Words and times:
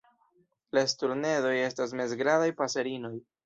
La 0.77 0.83
sturnedoj 0.93 1.53
estas 1.67 1.95
mezgrandaj 2.03 2.51
paserinoj. 2.65 3.17